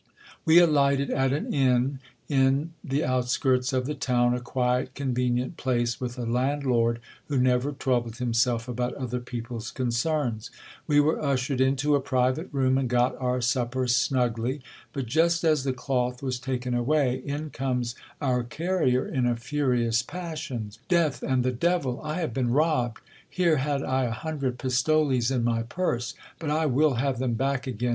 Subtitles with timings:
[0.45, 5.57] We alighted at an inn in the out skirts of the town, a quiet convenient
[5.57, 10.49] place, with a landlord who never trou bled himself about other people's concerns.
[10.87, 14.61] We were ushered into a private room, and got our supper snugly:
[14.91, 18.73] but just as the cloth was taken away in comes THE MULETEERS TRICK AND ITS
[18.73, 18.81] CONSEQUENCES.
[18.89, 22.01] 7 our carrier in a furious passion:— Death and the devil!
[22.01, 23.01] I have been robbed.
[23.29, 26.15] Here had I a hundred pistoles in my purse!
[26.39, 27.89] But I will have them back again.